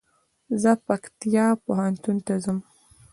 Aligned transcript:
زه 0.61 0.71
پکتيا 0.85 1.45
پوهنتون 1.63 2.17
ته 2.25 2.33
ځم 2.43 2.57